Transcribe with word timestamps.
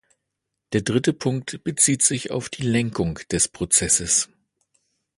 Der 0.73 0.81
dritte 0.81 1.13
Punkt 1.13 1.63
bezieht 1.63 2.01
sich 2.01 2.31
auf 2.31 2.49
die 2.49 2.63
Lenkung 2.63 3.19
des 3.29 3.47
Prozesses. 3.47 4.29